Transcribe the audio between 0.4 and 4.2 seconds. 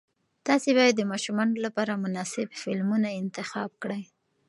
تاسې باید د ماشومانو لپاره مناسب فلمونه انتخاب کړئ.